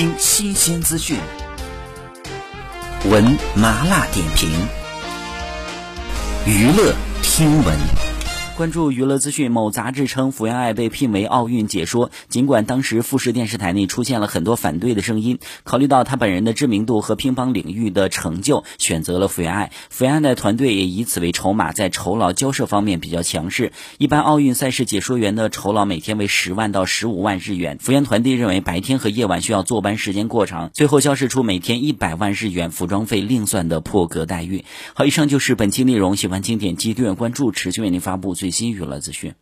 [0.00, 1.18] 听新鲜资讯，
[3.10, 4.48] 闻麻辣点评，
[6.46, 8.09] 娱乐听闻。
[8.60, 12.10] 关注娱乐资讯，某杂志称福原爱被聘为奥运解说。
[12.28, 19.72] 尽管当时富士电视台内出现了很多反对的声音，考虑到她本人的知名度和乒乓领域的成就，选择了福原爱。
[19.88, 23.72] 福原爱的团队也以此为筹码，在酬劳交涉方面比较强势。
[23.96, 27.78] 一般奥运赛事解说员的酬劳每天为十万到十五万日元。
[27.80, 34.66] 福原团队认为白天和夜晚需要坐班时间过长，最后交涉出每天一百万日元服装费另算的破格待遇。
[34.92, 39.34] 好，以上就是本期内容，喜欢请点击订阅关注，持续为您发布最新娱乐资讯。